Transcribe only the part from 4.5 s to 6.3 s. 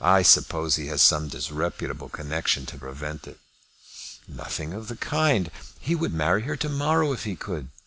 of the kind. He would